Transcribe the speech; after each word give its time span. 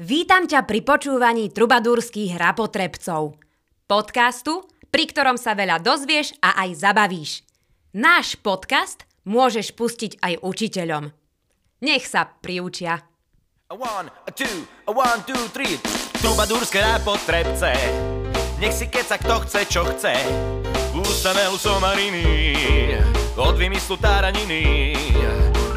Vítam 0.00 0.48
ťa 0.48 0.64
pri 0.64 0.80
počúvaní 0.88 1.52
trubadúrských 1.52 2.40
hrapotrebcov. 2.40 3.36
Podcastu, 3.84 4.64
pri 4.88 5.04
ktorom 5.04 5.36
sa 5.36 5.52
veľa 5.52 5.84
dozvieš 5.84 6.32
a 6.40 6.64
aj 6.64 6.80
zabavíš. 6.80 7.44
Náš 7.92 8.40
podcast 8.40 9.04
môžeš 9.28 9.76
pustiť 9.76 10.16
aj 10.24 10.40
učiteľom. 10.40 11.12
Nech 11.84 12.08
sa 12.08 12.24
priučia. 12.24 13.04
A 13.68 13.72
one, 13.76 14.08
a. 14.08 14.32
Trubadúrske 16.24 16.78
rápotrebce. 16.80 17.76
Nech 18.64 18.72
si 18.72 18.88
keca 18.88 19.20
kto 19.20 19.44
chce, 19.44 19.60
čo 19.68 19.84
chce. 19.92 20.16
Ústanel 20.96 21.52
somariny, 21.60 22.56
od 23.36 23.60
vymyslu 23.60 24.00
táraniny. 24.00 24.96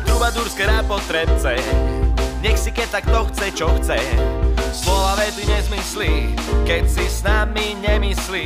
Trubadúrske 0.08 0.64
rápotrebce. 0.64 1.60
Nech 2.46 2.62
si 2.62 2.70
keca 2.70 3.02
kto 3.02 3.26
chce, 3.34 3.50
čo 3.58 3.66
chce. 3.82 3.98
Slova 4.70 5.18
vety 5.18 5.50
nezmyslí, 5.50 6.38
keď 6.62 6.86
si 6.86 7.02
s 7.10 7.26
nami 7.26 7.74
nemyslí. 7.82 8.46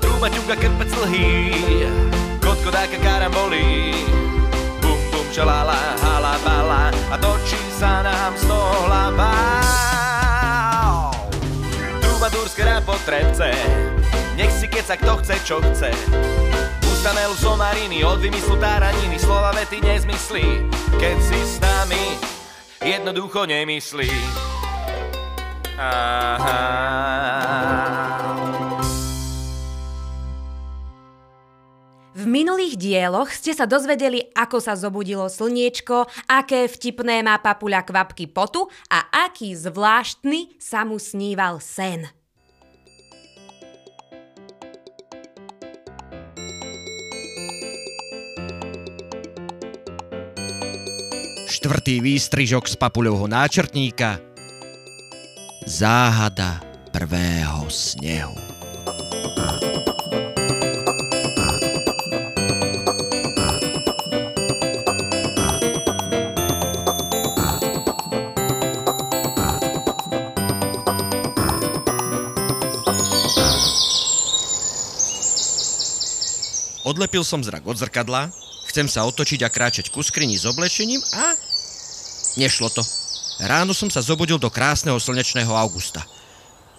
Truba 0.00 0.32
ťuka 0.32 0.56
krpec 0.56 0.88
lhý, 1.04 1.60
kotko 2.40 2.72
dáka 2.72 2.96
karambolí. 3.04 3.92
Bum 4.80 4.96
bum 5.12 5.28
čalala, 5.28 5.76
hala 6.00 6.40
bala 6.40 6.88
a 7.12 7.20
točí 7.20 7.60
sa 7.76 8.00
nám 8.00 8.32
z 8.40 8.48
toho 8.48 8.72
hlava. 8.88 9.36
Trubadúrske 12.00 12.64
rápotrebce, 12.64 13.52
nech 14.40 14.56
si 14.56 14.64
keca 14.72 14.96
kto 14.96 15.20
chce, 15.20 15.36
čo 15.44 15.60
chce. 15.60 15.92
Ustanel 16.88 17.36
somariny, 17.36 18.00
od 18.08 18.24
vymyslu 18.24 18.56
táraniny, 18.56 19.20
slova 19.20 19.52
vety 19.52 19.84
nezmyslí, 19.84 20.64
keď 20.96 21.16
si 21.20 21.36
s 21.44 21.60
nami 21.60 22.39
jednoducho 22.80 23.46
nemyslí. 23.46 24.10
Aha. 25.80 26.60
V 32.20 32.28
minulých 32.28 32.76
dieloch 32.76 33.32
ste 33.32 33.56
sa 33.56 33.64
dozvedeli, 33.64 34.20
ako 34.36 34.60
sa 34.60 34.76
zobudilo 34.76 35.24
slniečko, 35.24 36.04
aké 36.28 36.68
vtipné 36.68 37.24
má 37.24 37.40
papuľa 37.40 37.80
kvapky 37.80 38.28
potu 38.28 38.68
a 38.92 39.08
aký 39.24 39.56
zvláštny 39.56 40.60
sa 40.60 40.84
mu 40.84 41.00
sníval 41.00 41.64
sen. 41.64 42.19
Štvrtý 51.60 52.00
výstrižok 52.00 52.72
z 52.72 52.74
papuľovho 52.80 53.28
náčrtníka. 53.28 54.16
Záhada 55.68 56.64
prvého 56.88 57.68
snehu. 57.68 58.32
Odlepil 76.88 77.20
som 77.20 77.44
zrak 77.44 77.68
od 77.68 77.76
zrkadla, 77.76 78.32
chcem 78.72 78.88
sa 78.88 79.04
otočiť 79.04 79.44
a 79.44 79.52
kráčať 79.52 79.92
ku 79.92 80.00
skrini 80.00 80.40
s 80.40 80.48
oblečením 80.48 81.04
a... 81.12 81.49
Nešlo 82.38 82.70
to. 82.70 82.82
Ráno 83.40 83.72
som 83.72 83.88
sa 83.88 84.04
zobudil 84.04 84.36
do 84.36 84.52
krásneho 84.52 85.00
slnečného 85.00 85.50
augusta. 85.56 86.04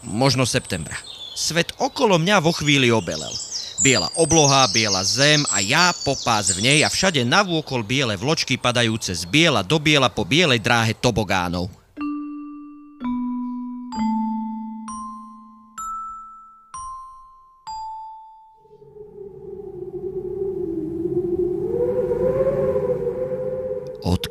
Možno 0.05 0.45
septembra. 0.45 0.95
Svet 1.33 1.73
okolo 1.81 2.21
mňa 2.21 2.37
vo 2.37 2.53
chvíli 2.53 2.93
obelel. 2.93 3.33
Biela 3.81 4.13
obloha, 4.13 4.69
biela 4.69 5.01
zem 5.01 5.41
a 5.49 5.57
ja 5.57 5.89
popás 6.05 6.53
v 6.53 6.61
nej 6.61 6.79
a 6.85 6.89
všade 6.93 7.25
navôkol 7.25 7.81
biele 7.81 8.13
vločky 8.13 8.53
padajúce 8.53 9.09
z 9.09 9.25
biela 9.25 9.65
do 9.65 9.81
biela 9.81 10.05
po 10.05 10.21
bielej 10.21 10.61
dráhe 10.61 10.93
tobogánov. 10.93 11.80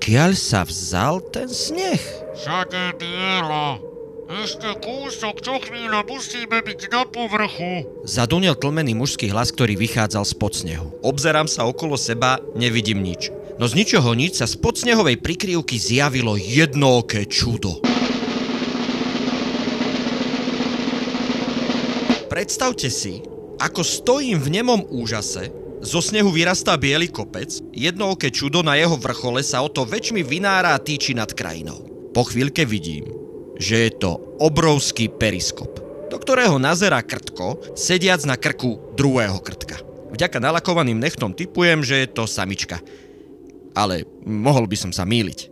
Odkiaľ 0.01 0.33
sa 0.33 0.65
vzal 0.65 1.21
ten 1.29 1.45
sneh? 1.45 2.01
Všade 2.33 2.97
bielo. 2.97 3.85
Ešte 4.33 4.73
kúsok, 4.81 5.45
čo 5.45 5.61
chvíľa 5.61 6.09
musíme 6.09 6.65
byť 6.65 6.89
na 6.89 7.05
povrchu. 7.05 7.85
Zadunel 8.09 8.57
tlmený 8.57 8.97
mužský 8.97 9.29
hlas, 9.29 9.53
ktorý 9.53 9.77
vychádzal 9.77 10.25
spod 10.25 10.57
snehu. 10.57 10.97
Obzerám 11.05 11.45
sa 11.45 11.69
okolo 11.69 12.01
seba, 12.01 12.41
nevidím 12.57 13.05
nič. 13.05 13.29
No 13.61 13.69
z 13.69 13.77
ničoho 13.77 14.17
nič 14.17 14.41
sa 14.41 14.49
spod 14.49 14.81
snehovej 14.81 15.21
prikryvky 15.21 15.77
zjavilo 15.77 16.33
jednoké 16.41 17.29
čudo. 17.29 17.85
Predstavte 22.33 22.89
si, 22.89 23.21
ako 23.61 23.85
stojím 23.85 24.41
v 24.41 24.49
nemom 24.49 24.81
úžase, 24.81 25.60
zo 25.81 26.05
snehu 26.05 26.29
vyrastá 26.29 26.77
biely 26.77 27.09
kopec, 27.09 27.49
jednooké 27.73 28.29
čudo 28.29 28.61
na 28.61 28.77
jeho 28.77 29.01
vrchole 29.01 29.41
sa 29.41 29.65
o 29.65 29.69
to 29.73 29.89
väčšmi 29.89 30.21
vynára 30.21 30.77
a 30.77 30.83
týči 30.83 31.17
nad 31.17 31.33
krajinou. 31.33 31.81
Po 32.13 32.29
chvíľke 32.29 32.69
vidím, 32.69 33.09
že 33.57 33.89
je 33.89 33.93
to 33.97 34.21
obrovský 34.41 35.09
periskop, 35.09 35.81
do 36.13 36.17
ktorého 36.21 36.61
nazerá 36.61 37.01
krtko, 37.01 37.77
sediac 37.77 38.21
na 38.29 38.37
krku 38.37 38.93
druhého 38.97 39.41
krtka. 39.41 39.81
Vďaka 40.11 40.43
nalakovaným 40.43 41.01
nechtom 41.01 41.33
typujem, 41.33 41.81
že 41.81 42.05
je 42.05 42.09
to 42.11 42.29
samička. 42.29 42.83
Ale 43.73 44.03
mohol 44.27 44.67
by 44.67 44.77
som 44.77 44.93
sa 44.93 45.07
míliť. 45.07 45.49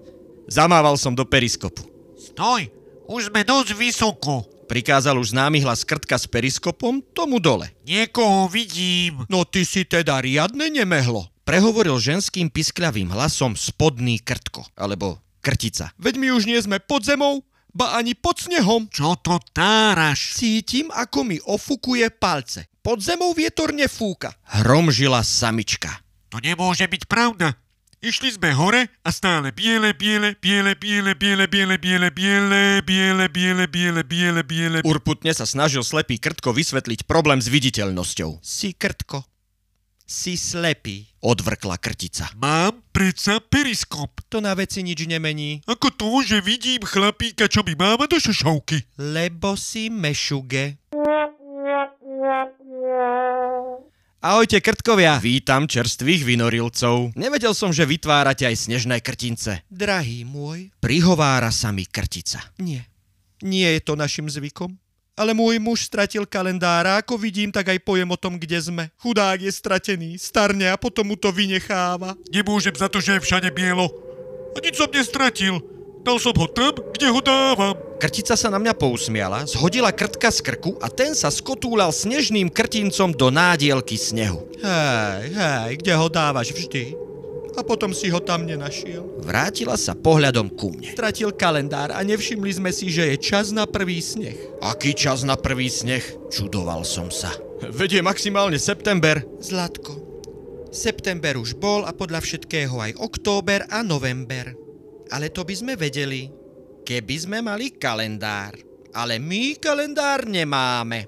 Zamával 0.50 0.98
som 0.98 1.14
do 1.14 1.22
periskopu. 1.22 1.86
Stoj, 2.18 2.66
už 3.06 3.30
sme 3.30 3.46
dosť 3.46 3.78
vysoko. 3.78 4.57
Prikázal 4.68 5.16
už 5.16 5.32
známy 5.32 5.64
hlas 5.64 5.80
krtka 5.80 6.20
s 6.20 6.28
periskopom 6.28 7.00
tomu 7.16 7.40
dole. 7.40 7.72
Niekoho 7.88 8.52
vidím. 8.52 9.24
No 9.32 9.48
ty 9.48 9.64
si 9.64 9.88
teda 9.88 10.20
riadne 10.20 10.68
nemehlo. 10.68 11.24
Prehovoril 11.48 11.96
ženským 11.96 12.52
piskľavým 12.52 13.08
hlasom 13.08 13.56
spodný 13.56 14.20
krtko, 14.20 14.68
alebo 14.76 15.24
krtica. 15.40 15.96
Veď 15.96 16.20
my 16.20 16.28
už 16.36 16.44
nie 16.44 16.60
sme 16.60 16.76
pod 16.84 17.08
zemou, 17.08 17.40
ba 17.72 17.96
ani 17.96 18.12
pod 18.12 18.44
snehom. 18.44 18.92
Čo 18.92 19.16
to 19.24 19.40
táraš? 19.56 20.36
Cítim, 20.36 20.92
ako 20.92 21.24
mi 21.24 21.40
ofukuje 21.40 22.12
palce. 22.12 22.68
Pod 22.84 23.00
zemou 23.00 23.32
vietor 23.32 23.72
nefúka. 23.72 24.36
Hromžila 24.60 25.24
samička. 25.24 25.88
To 26.28 26.44
nemôže 26.44 26.84
byť 26.84 27.08
pravda. 27.08 27.56
Išli 27.98 28.30
sme 28.30 28.54
hore 28.54 28.86
a 29.02 29.10
stále 29.10 29.50
biele, 29.50 29.90
biele, 29.90 30.38
biele, 30.38 30.78
biele, 30.78 31.18
biele, 31.18 31.44
biele, 31.50 31.74
biele, 31.74 32.08
biele, 32.14 32.78
biele, 32.86 33.26
biele, 33.26 33.66
biele, 33.66 34.02
biele, 34.06 34.42
biele. 34.46 34.78
Urputne 34.86 35.34
sa 35.34 35.42
snažil 35.42 35.82
slepý 35.82 36.22
krtko 36.22 36.54
vysvetliť 36.54 37.10
problém 37.10 37.42
s 37.42 37.50
viditeľnosťou. 37.50 38.38
Si 38.38 38.70
krtko. 38.70 39.26
Si 40.08 40.38
slepý, 40.38 41.10
odvrkla 41.20 41.76
krtica. 41.76 42.30
Mám 42.38 42.80
predsa 42.94 43.42
periskop. 43.42 44.22
To 44.30 44.38
na 44.38 44.54
veci 44.54 44.80
nič 44.80 45.04
nemení, 45.04 45.66
Ako 45.66 45.90
to, 45.92 46.22
že 46.22 46.38
vidím 46.40 46.80
chlapíka, 46.86 47.50
čo 47.50 47.66
mi 47.66 47.74
máva 47.74 48.06
do 48.06 48.16
šošovky. 48.16 48.94
lebo 48.94 49.58
si 49.58 49.90
mešuge. 49.90 50.78
Ahojte 54.18 54.58
krtkovia, 54.58 55.14
vítam 55.22 55.70
čerstvých 55.70 56.26
vynorilcov. 56.26 57.14
Nevedel 57.14 57.54
som, 57.54 57.70
že 57.70 57.86
vytvárate 57.86 58.50
aj 58.50 58.66
snežné 58.66 58.98
krtince. 58.98 59.62
Drahý 59.70 60.26
môj, 60.26 60.74
prihovára 60.82 61.54
sa 61.54 61.70
mi 61.70 61.86
krtica. 61.86 62.42
Nie, 62.58 62.82
nie 63.46 63.62
je 63.62 63.78
to 63.78 63.94
našim 63.94 64.26
zvykom. 64.26 64.74
Ale 65.14 65.38
môj 65.38 65.62
muž 65.62 65.86
stratil 65.86 66.26
kalendára, 66.26 66.98
ako 66.98 67.14
vidím, 67.14 67.54
tak 67.54 67.70
aj 67.70 67.78
pojem 67.78 68.10
o 68.10 68.18
tom, 68.18 68.42
kde 68.42 68.58
sme. 68.58 68.90
Chudák 68.98 69.38
je 69.38 69.54
stratený, 69.54 70.18
starne 70.18 70.66
a 70.66 70.74
potom 70.74 71.06
mu 71.06 71.14
to 71.14 71.30
vynecháva. 71.30 72.18
Nemôžem 72.34 72.74
za 72.74 72.90
to, 72.90 72.98
že 72.98 73.22
je 73.22 73.22
všade 73.22 73.54
bielo. 73.54 73.86
A 74.50 74.58
nič 74.58 74.82
som 74.82 74.90
nestratil. 74.90 75.62
Dal 76.02 76.16
som 76.22 76.34
ho 76.34 76.46
tam, 76.48 76.72
kde 76.94 77.06
ho 77.10 77.20
dávam. 77.20 77.74
Krtica 77.98 78.38
sa 78.38 78.48
na 78.48 78.62
mňa 78.62 78.78
pousmiala, 78.78 79.42
zhodila 79.42 79.90
krtka 79.90 80.30
z 80.30 80.40
krku 80.46 80.78
a 80.78 80.86
ten 80.86 81.18
sa 81.18 81.34
skotúľal 81.34 81.90
snežným 81.90 82.46
krtincom 82.46 83.10
do 83.10 83.28
nádielky 83.34 83.98
snehu. 83.98 84.46
Hej, 84.62 85.34
hej, 85.34 85.70
kde 85.82 85.92
ho 85.98 86.06
dávaš 86.06 86.54
vždy? 86.54 86.94
A 87.58 87.66
potom 87.66 87.90
si 87.90 88.06
ho 88.06 88.22
tam 88.22 88.46
nenašiel. 88.46 89.18
Vrátila 89.18 89.74
sa 89.74 89.98
pohľadom 89.98 90.46
ku 90.54 90.70
mne. 90.70 90.94
Stratil 90.94 91.34
kalendár 91.34 91.90
a 91.90 91.98
nevšimli 92.06 92.54
sme 92.54 92.70
si, 92.70 92.86
že 92.86 93.10
je 93.10 93.16
čas 93.18 93.50
na 93.50 93.66
prvý 93.66 93.98
sneh. 93.98 94.62
Aký 94.62 94.94
čas 94.94 95.26
na 95.26 95.34
prvý 95.34 95.66
sneh? 95.66 96.30
Čudoval 96.30 96.86
som 96.86 97.10
sa. 97.10 97.34
Vedie 97.74 97.98
maximálne 97.98 98.62
september. 98.62 99.26
Zlatko, 99.42 99.98
september 100.70 101.34
už 101.34 101.58
bol 101.58 101.82
a 101.82 101.90
podľa 101.90 102.22
všetkého 102.22 102.78
aj 102.78 102.94
október 103.02 103.66
a 103.66 103.82
november. 103.82 104.67
Ale 105.08 105.32
to 105.32 105.44
by 105.44 105.54
sme 105.56 105.74
vedeli, 105.74 106.38
Keby 106.88 107.16
sme 107.20 107.44
mali 107.44 107.76
kalendár, 107.76 108.56
ale 108.96 109.20
my 109.20 109.60
kalendár 109.60 110.24
nemáme. 110.24 111.04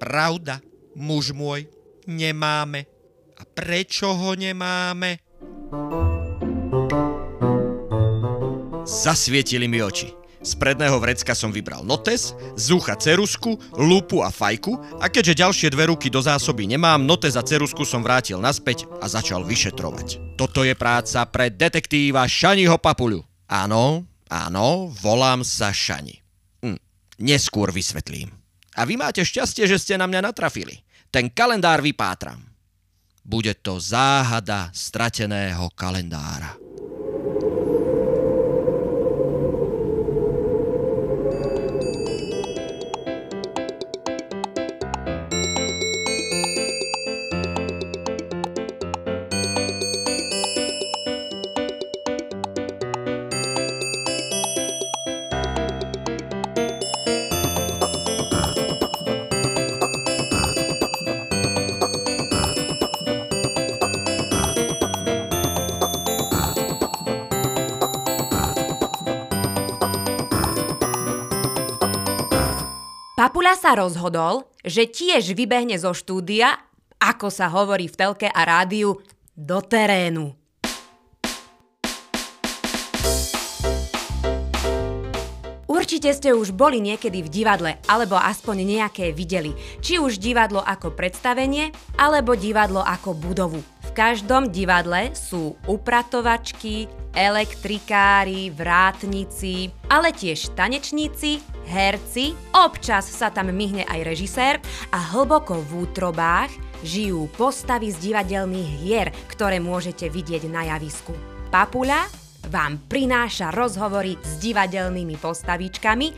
Pravda, 0.00 0.56
muž 0.96 1.36
môj, 1.36 1.68
nemáme. 2.08 2.88
A 3.36 3.44
prečo 3.44 4.08
ho 4.08 4.32
nemáme? 4.32 5.20
Zasvietili 8.88 9.68
mi 9.68 9.84
oči. 9.84 10.16
Z 10.40 10.56
predného 10.56 10.96
vrecka 10.96 11.36
som 11.36 11.52
vybral 11.52 11.84
notes, 11.84 12.32
z 12.56 12.66
ucha 12.72 12.96
cerusku, 12.96 13.60
lupu 13.76 14.24
a 14.24 14.32
fajku 14.32 14.96
a 14.96 15.12
keďže 15.12 15.44
ďalšie 15.44 15.68
dve 15.76 15.92
ruky 15.92 16.08
do 16.08 16.24
zásoby 16.24 16.64
nemám, 16.64 17.04
notes 17.04 17.36
a 17.36 17.44
cerusku 17.44 17.84
som 17.84 18.00
vrátil 18.00 18.40
naspäť 18.40 18.88
a 19.04 19.12
začal 19.12 19.44
vyšetrovať. 19.44 20.40
Toto 20.40 20.64
je 20.64 20.72
práca 20.72 21.28
pre 21.28 21.52
detektíva 21.52 22.24
Šaniho 22.24 22.80
Papuľu. 22.80 23.27
Áno, 23.48 24.04
áno, 24.28 24.92
volám 25.00 25.40
sa 25.40 25.72
Šani. 25.72 26.20
Hm, 26.60 26.76
neskôr 27.24 27.72
vysvetlím. 27.72 28.28
A 28.76 28.84
vy 28.84 29.00
máte 29.00 29.24
šťastie, 29.24 29.64
že 29.64 29.80
ste 29.80 29.96
na 29.96 30.04
mňa 30.04 30.30
natrafili. 30.30 30.84
Ten 31.08 31.32
kalendár 31.32 31.80
vypátram. 31.80 32.44
Bude 33.24 33.56
to 33.56 33.80
záhada 33.80 34.68
strateného 34.76 35.72
kalendára. 35.72 36.67
Papula 73.18 73.58
sa 73.58 73.74
rozhodol, 73.74 74.46
že 74.62 74.86
tiež 74.86 75.34
vybehne 75.34 75.74
zo 75.74 75.90
štúdia, 75.90 76.54
ako 77.02 77.34
sa 77.34 77.50
hovorí 77.50 77.90
v 77.90 77.98
telke 77.98 78.30
a 78.30 78.46
rádiu, 78.46 78.94
do 79.34 79.58
terénu. 79.58 80.38
Určite 85.66 86.14
ste 86.14 86.30
už 86.30 86.54
boli 86.54 86.78
niekedy 86.78 87.26
v 87.26 87.32
divadle, 87.42 87.82
alebo 87.90 88.14
aspoň 88.14 88.62
nejaké 88.62 89.10
videli. 89.10 89.50
Či 89.82 89.98
už 89.98 90.22
divadlo 90.22 90.62
ako 90.62 90.94
predstavenie, 90.94 91.74
alebo 91.98 92.38
divadlo 92.38 92.86
ako 92.86 93.18
budovu. 93.18 93.77
Každom 93.98 94.54
divadle 94.54 95.10
sú 95.10 95.58
upratovačky, 95.66 96.86
elektrikári, 97.18 98.46
vrátnici, 98.54 99.74
ale 99.90 100.14
tiež 100.14 100.54
tanečníci, 100.54 101.42
herci, 101.66 102.30
občas 102.54 103.10
sa 103.10 103.34
tam 103.34 103.50
myhne 103.50 103.82
aj 103.90 104.00
režisér 104.06 104.62
a 104.94 105.02
hlboko 105.02 105.58
v 105.66 105.82
útrobách 105.82 106.46
žijú 106.86 107.26
postavy 107.34 107.90
z 107.90 108.14
divadelných 108.14 108.70
hier, 108.78 109.10
ktoré 109.34 109.58
môžete 109.58 110.06
vidieť 110.06 110.46
na 110.46 110.70
javisku. 110.78 111.10
Papula 111.50 112.06
vám 112.54 112.78
prináša 112.86 113.50
rozhovory 113.50 114.14
s 114.22 114.38
divadelnými 114.38 115.18
postavičkami 115.18 116.08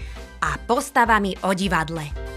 a 0.45 0.61
postavami 0.69 1.33
o 1.49 1.57
divadle. 1.57 2.30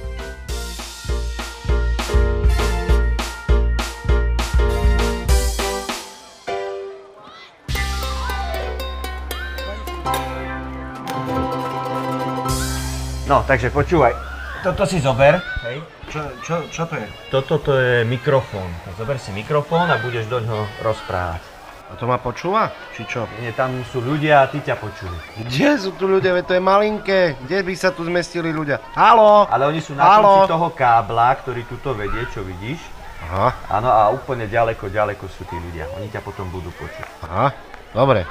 No, 13.33 13.41
takže 13.49 13.73
počúvaj. 13.73 14.13
Toto 14.61 14.85
si 14.85 15.01
zober. 15.01 15.41
Hej. 15.65 15.81
Čo, 16.05 16.21
čo, 16.45 16.55
čo 16.69 16.85
to 16.85 17.01
je? 17.01 17.07
Toto 17.33 17.57
to 17.57 17.73
je 17.81 18.05
mikrofón. 18.05 18.69
Zober 18.93 19.17
si 19.17 19.33
mikrofón 19.33 19.89
a 19.89 19.97
budeš 19.97 20.29
do 20.29 20.37
ňoho 20.37 20.69
rozprávať. 20.85 21.41
A 21.89 21.97
to 21.97 22.05
ma 22.05 22.21
počúva? 22.21 22.69
Či 22.93 23.09
čo? 23.09 23.25
Nie, 23.41 23.49
tam 23.57 23.81
sú 23.89 24.05
ľudia 24.05 24.45
a 24.45 24.49
ty 24.53 24.61
ťa 24.61 24.77
počujú. 24.77 25.09
Kde 25.49 25.69
sú 25.81 25.97
tu 25.97 26.05
ľudia? 26.05 26.29
Veď 26.37 26.45
to 26.45 26.53
je 26.53 26.61
malinké. 26.61 27.19
Kde 27.41 27.57
by 27.65 27.73
sa 27.73 27.89
tu 27.89 28.05
zmestili 28.05 28.53
ľudia? 28.53 28.77
Halo? 28.93 29.49
Ale 29.49 29.65
oni 29.65 29.81
sú 29.81 29.97
na 29.97 30.05
Haló? 30.05 30.45
konci 30.45 30.53
toho 30.53 30.69
kábla, 30.77 31.33
ktorý 31.33 31.65
tuto 31.65 31.97
vedie, 31.97 32.29
čo 32.29 32.45
vidíš. 32.45 32.85
Aha, 33.33 33.49
Áno, 33.81 33.89
a 33.89 34.13
úplne 34.13 34.45
ďaleko, 34.45 34.93
ďaleko 34.93 35.25
sú 35.25 35.41
tí 35.49 35.57
ľudia. 35.57 35.89
Oni 35.97 36.05
ťa 36.13 36.21
potom 36.21 36.45
budú 36.53 36.69
počuť. 36.77 37.25
aha. 37.25 37.49
Dobre. 37.97 38.29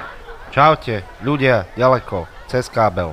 Čaute, 0.55 1.03
ľudia, 1.19 1.67
ďaleko, 1.75 2.23
cez 2.47 2.71
kábel. 2.71 3.11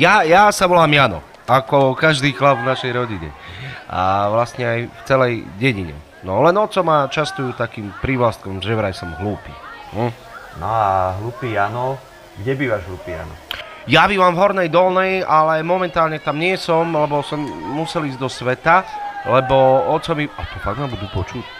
Ja, 0.00 0.24
ja 0.24 0.48
sa 0.48 0.64
volám 0.64 0.88
Jano, 0.96 1.20
ako 1.44 1.92
každý 1.92 2.32
chlap 2.32 2.64
v 2.64 2.72
našej 2.72 2.88
rodine. 2.96 3.36
A 3.84 4.32
vlastne 4.32 4.64
aj 4.64 4.80
v 4.88 5.00
celej 5.04 5.32
dedine. 5.60 5.92
No 6.24 6.40
len 6.40 6.56
oco 6.56 6.80
ma 6.80 7.04
častujú 7.04 7.52
takým 7.52 7.92
prívlastkom, 8.00 8.64
že 8.64 8.72
vraj 8.72 8.96
som 8.96 9.12
hlúpy. 9.20 9.52
Hm? 9.92 10.08
No 10.56 10.64
a 10.64 11.12
hlupý 11.20 11.52
Jano, 11.52 12.00
kde 12.40 12.52
bývaš 12.56 12.88
hlupý 12.88 13.12
Jano? 13.12 13.36
Ja 13.84 14.08
bývam 14.08 14.32
v 14.32 14.40
Hornej 14.40 14.68
Dolnej, 14.72 15.20
ale 15.20 15.60
momentálne 15.60 16.16
tam 16.16 16.40
nie 16.40 16.56
som, 16.56 16.88
lebo 16.96 17.20
som 17.20 17.44
musel 17.76 18.08
ísť 18.08 18.24
do 18.24 18.32
sveta, 18.32 18.88
lebo 19.28 19.84
oco 19.84 20.16
mi... 20.16 20.24
A 20.32 20.42
to 20.48 20.64
fakt 20.64 20.80
ma 20.80 20.88
budú 20.88 21.12
počuť? 21.12 21.59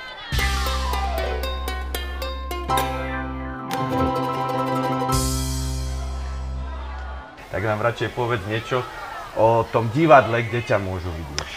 Tak 7.50 7.62
nám 7.66 7.82
radšej 7.82 8.14
povedz 8.14 8.46
niečo 8.46 8.86
o 9.34 9.66
tom 9.66 9.90
divadle, 9.90 10.46
kde 10.46 10.62
ťa 10.62 10.78
môžu 10.78 11.10
vidieť. 11.10 11.48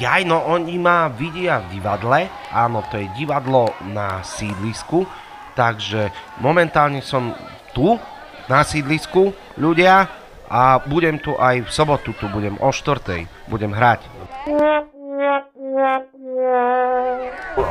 Jaj, 0.00 0.24
no 0.24 0.40
oni 0.48 0.80
ma 0.80 1.12
vidia 1.12 1.60
v 1.60 1.76
divadle, 1.76 2.32
áno, 2.48 2.80
to 2.88 2.96
je 2.96 3.12
divadlo 3.12 3.68
na 3.92 4.24
sídlisku, 4.24 5.04
takže 5.52 6.08
momentálne 6.40 7.04
som 7.04 7.36
tu, 7.76 8.00
na 8.48 8.64
sídlisku, 8.64 9.36
ľudia, 9.60 10.08
a 10.52 10.80
budem 10.84 11.16
tu 11.16 11.32
aj 11.36 11.64
v 11.64 11.70
sobotu, 11.72 12.12
tu 12.12 12.28
budem 12.28 12.60
o 12.60 12.68
štvrtej, 12.68 13.24
budem 13.48 13.72
hrať. 13.72 14.04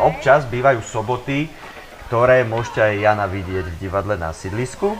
Občas 0.01 0.49
bývajú 0.49 0.81
soboty, 0.81 1.45
ktoré 2.09 2.41
môžete 2.41 2.81
aj 2.81 2.93
Jana 2.97 3.29
vidieť 3.29 3.65
v 3.69 3.79
divadle 3.81 4.17
na 4.17 4.33
sídlisku. 4.33 4.97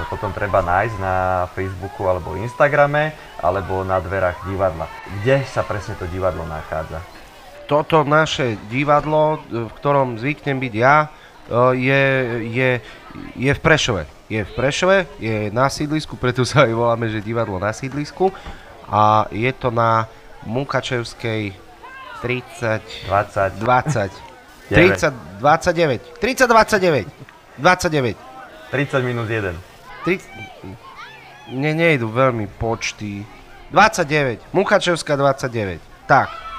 To 0.00 0.08
potom 0.08 0.32
treba 0.32 0.64
nájsť 0.64 0.96
na 0.96 1.44
Facebooku 1.52 2.08
alebo 2.08 2.32
Instagrame, 2.32 3.12
alebo 3.36 3.84
na 3.84 4.00
dverách 4.00 4.48
divadla. 4.48 4.88
Kde 5.20 5.44
sa 5.44 5.60
presne 5.60 5.92
to 6.00 6.08
divadlo 6.08 6.48
nachádza? 6.48 7.04
Toto 7.68 8.00
naše 8.08 8.56
divadlo, 8.72 9.44
v 9.44 9.68
ktorom 9.76 10.16
zvyknem 10.16 10.56
byť 10.56 10.74
ja, 10.74 11.04
e, 11.04 11.08
je, 11.76 12.02
je, 12.48 12.70
je 13.36 13.52
v 13.52 13.60
Prešove. 13.60 14.08
Je 14.32 14.40
v 14.40 14.52
Prešove, 14.56 15.04
je 15.20 15.52
na 15.52 15.68
sídlisku, 15.68 16.16
preto 16.16 16.48
sa 16.48 16.64
aj 16.64 16.72
voláme, 16.72 17.12
že 17.12 17.20
divadlo 17.20 17.60
na 17.60 17.76
sídlisku. 17.76 18.32
A 18.88 19.28
je 19.28 19.52
to 19.52 19.68
na 19.68 20.08
Mukačevskej 20.48 21.52
30... 22.24 23.04
20. 23.04 23.60
20. 23.60 24.08
30, 24.72 25.12
29. 25.44 26.00
30, 26.24 26.48
29. 26.48 27.04
29. 27.60 28.16
30 28.72 29.02
minus 29.04 29.28
1. 29.28 29.69
30... 30.04 30.28
Ne, 31.50 31.74
nejdu 31.74 32.08
veľmi 32.08 32.46
počty. 32.56 33.26
29. 33.74 34.54
Mukačevská 34.54 35.18
29. 35.18 35.82
Tak. 36.06 36.50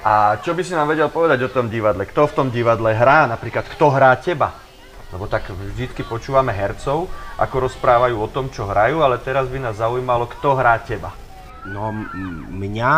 A 0.00 0.40
čo 0.40 0.56
by 0.56 0.64
si 0.64 0.72
nám 0.72 0.88
vedel 0.88 1.12
povedať 1.12 1.44
o 1.44 1.52
tom 1.52 1.68
divadle? 1.68 2.08
Kto 2.08 2.24
v 2.24 2.32
tom 2.32 2.48
divadle 2.48 2.96
hrá? 2.96 3.28
Napríklad, 3.28 3.68
kto 3.68 3.92
hrá 3.92 4.16
teba? 4.16 4.56
Lebo 5.12 5.28
tak 5.28 5.52
vždycky 5.52 6.02
počúvame 6.08 6.56
hercov, 6.56 7.06
ako 7.36 7.68
rozprávajú 7.68 8.16
o 8.16 8.30
tom, 8.32 8.48
čo 8.48 8.64
hrajú, 8.64 9.04
ale 9.04 9.20
teraz 9.20 9.46
by 9.46 9.60
nás 9.60 9.76
zaujímalo, 9.76 10.24
kto 10.24 10.56
hrá 10.56 10.80
teba. 10.80 11.12
No 11.68 11.92
mňa, 12.56 12.94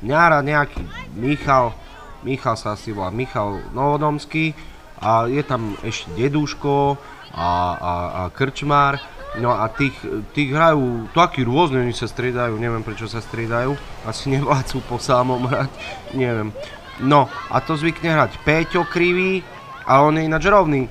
mňa 0.00 0.40
nejaký 0.40 0.82
Michal, 1.20 1.76
Michal 2.24 2.56
sa 2.56 2.72
asi 2.72 2.92
volá 2.92 3.12
Michal 3.12 3.60
Novodomský 3.76 4.56
a 4.96 5.28
je 5.28 5.44
tam 5.44 5.76
ešte 5.84 6.08
Deduško 6.16 6.96
a, 7.36 7.48
a, 7.76 7.92
a 8.16 8.20
Krčmár, 8.32 8.96
No 9.36 9.52
a 9.52 9.68
tých, 9.68 9.92
tých 10.32 10.48
hrajú 10.48 11.12
takí 11.12 11.44
rôzne, 11.44 11.84
oni 11.84 11.92
sa 11.92 12.08
striedajú, 12.08 12.56
neviem 12.56 12.80
prečo 12.80 13.04
sa 13.04 13.20
striedajú, 13.20 13.76
asi 14.08 14.32
nevlácú 14.32 14.80
po 14.88 14.96
samom 14.96 15.44
hrať, 15.44 15.68
neviem. 16.16 16.56
No 17.04 17.28
a 17.52 17.60
to 17.60 17.76
zvykne 17.76 18.16
hrať 18.16 18.40
Péťo 18.48 18.88
krivý, 18.88 19.44
ale 19.84 20.00
on 20.08 20.16
je 20.16 20.24
ináč 20.24 20.48
rovný, 20.48 20.88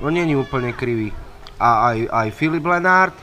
on 0.00 0.16
není 0.16 0.32
úplne 0.32 0.72
krivý. 0.72 1.12
A 1.60 1.92
aj, 1.92 1.98
aj 2.08 2.28
Filip 2.32 2.64
Lenard, 2.64 3.14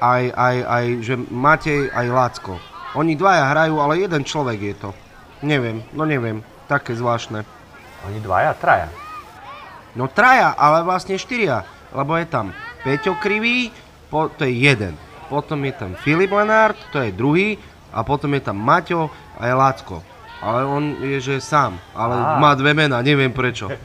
aj, 0.00 0.32
aj, 0.32 0.56
aj 0.64 0.84
že 1.04 1.14
Matej, 1.28 1.92
aj 1.92 2.06
Lacko. 2.08 2.54
Oni 2.96 3.12
dvaja 3.18 3.52
hrajú, 3.52 3.76
ale 3.82 4.00
jeden 4.00 4.24
človek 4.24 4.58
je 4.60 4.74
to. 4.78 4.90
Neviem, 5.44 5.84
no 5.92 6.08
neviem, 6.08 6.40
také 6.70 6.96
zvláštne. 6.96 7.44
Oni 8.08 8.18
dvaja, 8.24 8.54
traja. 8.56 8.88
No 9.92 10.06
traja, 10.08 10.54
ale 10.54 10.86
vlastne 10.86 11.18
štyria, 11.18 11.66
lebo 11.90 12.14
je 12.16 12.26
tam 12.28 12.54
Peťo 12.86 13.18
Krivý, 13.18 13.74
po, 14.08 14.32
to 14.32 14.48
je 14.48 14.54
jeden. 14.56 14.96
Potom 15.28 15.60
je 15.68 15.74
tam 15.76 15.92
Filip 16.00 16.32
Lenard, 16.32 16.78
to 16.88 17.04
je 17.04 17.12
druhý. 17.12 17.60
A 17.92 18.04
potom 18.04 18.32
je 18.36 18.42
tam 18.44 18.56
Maťo 18.56 19.08
a 19.36 19.48
je 19.48 19.54
Lacko. 19.56 20.04
Ale 20.44 20.64
on 20.64 21.00
je, 21.02 21.18
že 21.18 21.40
sám. 21.40 21.80
Ale 21.96 22.14
Á. 22.14 22.36
má 22.36 22.52
dve 22.54 22.76
mená, 22.76 23.00
neviem 23.04 23.32
prečo. 23.32 23.68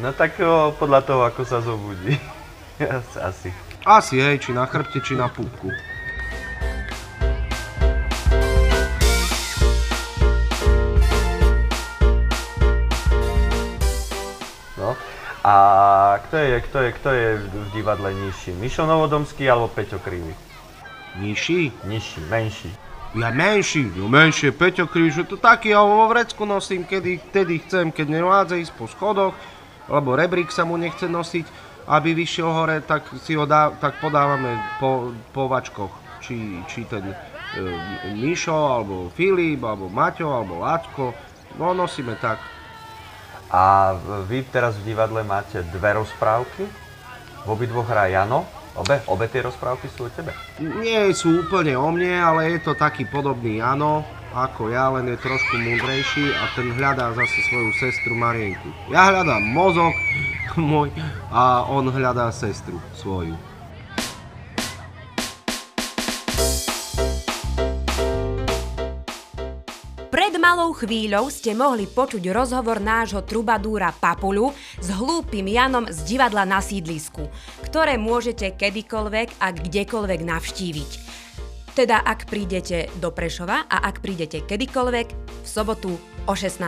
No 0.00 0.10
tak 0.10 0.40
o, 0.40 0.72
podľa 0.74 1.00
toho, 1.04 1.22
ako 1.22 1.42
sa 1.46 1.62
zobudí. 1.62 2.16
Asi. 3.28 3.52
Asi 3.86 4.18
hej, 4.18 4.40
či 4.42 4.50
na 4.50 4.66
chrbte, 4.66 4.98
či 5.04 5.14
na 5.14 5.28
pupku. 5.28 5.68
A 15.42 15.54
kto 16.22 16.36
je, 16.38 16.60
kto 16.60 16.78
je, 16.78 16.90
kto 16.92 17.10
je 17.10 17.28
v 17.50 17.68
divadle 17.74 18.14
nižší? 18.14 18.54
Mišo 18.54 18.86
Novodomský 18.86 19.50
alebo 19.50 19.66
Peťo 19.74 19.98
Krivý? 19.98 20.30
Nižší? 21.18 21.74
Nižší, 21.82 22.20
menší. 22.30 22.70
Ja 23.18 23.28
menší, 23.34 23.90
no 23.98 24.06
menšie, 24.06 24.54
Peťo 24.54 24.86
Krivý, 24.86 25.10
že 25.10 25.26
to 25.26 25.34
taký, 25.36 25.74
ja 25.74 25.82
vo 25.82 26.06
vrecku 26.06 26.46
nosím, 26.46 26.86
kedy, 26.86 27.34
kedy 27.34 27.54
chcem, 27.66 27.86
keď 27.90 28.06
nevládze 28.08 28.54
ísť 28.62 28.74
po 28.78 28.86
schodoch, 28.86 29.34
lebo 29.90 30.14
rebrík 30.14 30.48
sa 30.54 30.62
mu 30.62 30.78
nechce 30.78 31.10
nosiť, 31.10 31.44
aby 31.90 32.14
vyšiel 32.14 32.46
hore, 32.46 32.78
tak 32.78 33.10
si 33.18 33.34
ho 33.34 33.42
dá, 33.42 33.74
tak 33.82 33.98
podávame 33.98 34.62
po, 34.78 35.10
po 35.34 35.50
vačkoch. 35.50 35.90
Či, 36.22 36.62
či 36.70 36.86
ten 36.86 37.10
e, 37.10 37.14
Mišo, 38.14 38.54
alebo 38.54 39.10
Filip, 39.10 39.58
alebo 39.66 39.90
Maťo, 39.90 40.30
alebo 40.30 40.62
Láčko, 40.62 41.10
no 41.58 41.74
nosíme 41.74 42.14
tak. 42.22 42.38
A 43.52 43.92
vy 44.24 44.48
teraz 44.48 44.80
v 44.80 44.96
divadle 44.96 45.20
máte 45.20 45.60
dve 45.68 46.00
rozprávky. 46.00 46.64
V 47.44 47.48
obidvoch 47.52 47.84
hrá 47.84 48.08
Jano. 48.08 48.48
Obe, 48.72 49.04
obe 49.04 49.28
tie 49.28 49.44
rozprávky 49.44 49.92
sú 49.92 50.08
o 50.08 50.10
tebe. 50.10 50.32
Nie 50.80 51.12
sú 51.12 51.44
úplne 51.44 51.76
o 51.76 51.92
mne, 51.92 52.16
ale 52.16 52.56
je 52.56 52.64
to 52.64 52.72
taký 52.72 53.04
podobný 53.04 53.60
Jano, 53.60 54.00
ako 54.32 54.72
ja, 54.72 54.88
len 54.96 55.12
je 55.12 55.20
trošku 55.20 55.60
múdrejší 55.60 56.32
a 56.32 56.48
ten 56.56 56.72
hľadá 56.72 57.12
zase 57.12 57.38
svoju 57.52 57.70
sestru 57.76 58.16
Marienku. 58.16 58.72
Ja 58.88 59.12
hľadám 59.12 59.44
mozog 59.44 59.92
môj 60.56 60.88
a 61.28 61.68
on 61.68 61.92
hľadá 61.92 62.32
sestru 62.32 62.80
svoju. 62.96 63.36
Malou 70.52 70.76
chvíľou 70.76 71.32
ste 71.32 71.56
mohli 71.56 71.88
počuť 71.88 72.28
rozhovor 72.28 72.76
nášho 72.76 73.24
trubadúra 73.24 73.88
Papulu 73.88 74.52
s 74.84 74.92
hlúpym 74.92 75.48
Janom 75.48 75.88
z 75.88 76.04
divadla 76.04 76.44
na 76.44 76.60
sídlisku, 76.60 77.24
ktoré 77.64 77.96
môžete 77.96 78.52
kedykoľvek 78.60 79.40
a 79.40 79.48
kdekoľvek 79.48 80.20
navštíviť. 80.20 80.90
Teda 81.72 82.04
ak 82.04 82.28
prídete 82.28 82.92
do 83.00 83.08
Prešova 83.16 83.64
a 83.64 83.80
ak 83.80 84.04
prídete 84.04 84.44
kedykoľvek 84.44 85.08
v 85.16 85.48
sobotu 85.48 85.96
o 86.28 86.34
16. 86.36 86.60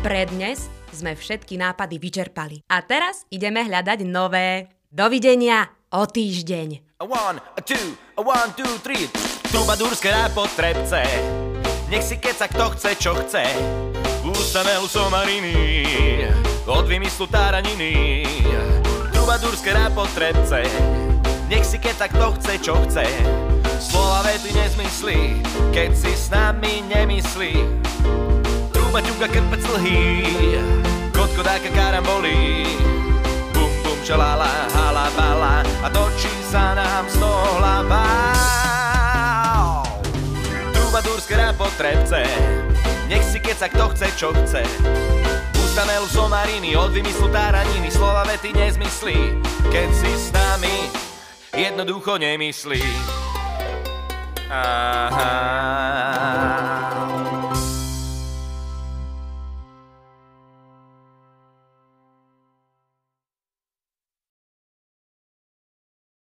Pre 0.00 0.22
sme 0.96 1.12
všetky 1.12 1.60
nápady 1.60 2.00
vyčerpali. 2.00 2.64
A 2.72 2.80
teraz 2.80 3.28
ideme 3.28 3.68
hľadať 3.68 4.00
nové. 4.08 4.72
Dovidenia 4.88 5.68
o 5.92 6.08
týždeň. 6.08 6.91
A 7.02 7.04
one, 7.04 7.40
a 7.58 7.60
two, 7.60 7.98
a 8.16 8.22
one, 8.22 8.54
two, 8.54 8.78
three. 8.78 9.10
Trubadúrske 9.50 10.06
rápotrebce. 10.06 11.02
Nech 11.90 12.06
si 12.06 12.14
keca 12.14 12.46
kto 12.46 12.70
chce, 12.78 12.94
čo 12.94 13.18
chce. 13.18 13.42
Ústavelu 14.22 14.86
somariny. 14.86 15.82
Od 16.62 16.86
vymyslu 16.86 17.26
táraniny. 17.26 18.22
Trubadúrske 19.10 19.74
rápotrebce. 19.74 20.62
Nech 21.50 21.66
si 21.66 21.82
keca 21.82 22.06
kto 22.06 22.38
chce, 22.38 22.62
čo 22.62 22.78
chce. 22.86 23.02
Slova 23.82 24.22
vety 24.22 24.54
nezmyslí, 24.54 25.42
keď 25.74 25.90
si 25.98 26.14
s 26.14 26.30
nami 26.30 26.86
nemyslí. 26.86 27.66
Truba 28.70 29.02
ťuka 29.02 29.26
krpec 29.26 29.62
lhý, 29.74 30.22
kotko 31.10 31.42
dáka 31.42 31.66
karambolí. 31.74 33.01
Bum 34.02 34.10
bum 34.10 34.18
čalala, 34.18 34.50
hala 34.74 35.06
bala 35.14 35.62
a 35.62 35.86
točí 35.86 36.26
sa 36.50 36.74
nám 36.74 37.06
z 37.06 37.22
toho 37.22 37.62
hlava. 37.62 38.02
Trubadúrske 40.74 41.38
rápotrebce, 41.38 42.26
nech 43.06 43.22
si 43.22 43.38
keca 43.38 43.70
kto 43.70 43.94
chce, 43.94 44.10
čo 44.18 44.34
chce. 44.34 44.66
Ustanelu 45.54 46.10
somariny, 46.10 46.74
od 46.74 46.90
vymyslu 46.90 47.30
táraniny, 47.30 47.94
slova 47.94 48.26
vety 48.26 48.50
nezmyslí, 48.50 49.38
keď 49.70 49.88
si 49.94 50.10
s 50.10 50.34
nami 50.34 50.90
jednoducho 51.54 52.18
nemyslí. 52.18 52.82
Aha. 54.50 55.30